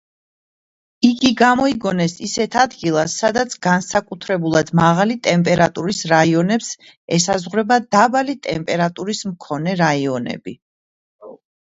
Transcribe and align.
იგი 1.07 1.29
გამოიგონეს 1.41 2.15
ისეთ 2.27 2.55
ადგილას, 2.61 3.17
სადაც 3.23 3.53
განსაკუთრებულად 3.67 4.73
მაღალი 4.81 5.19
ტემპერატურის 5.29 6.01
რაიონებს 6.15 6.71
ესაზღვრება 7.19 7.81
დაბალი 7.97 8.39
ტემპერატურის 8.49 9.25
მქონე 9.35 9.77
რაიონები. 9.87 10.57